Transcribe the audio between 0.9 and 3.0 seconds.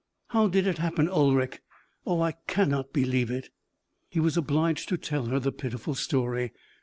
Ulric? Oh, I cannot